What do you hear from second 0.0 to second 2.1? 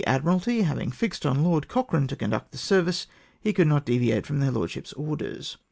357 Admiralty having fixed on Lord Cochrane